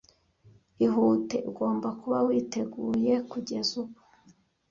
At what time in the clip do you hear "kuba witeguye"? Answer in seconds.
1.99-3.13